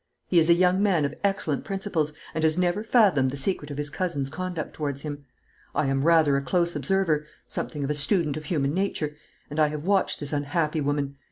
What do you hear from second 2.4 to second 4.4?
has never fathomed the secret of his cousin's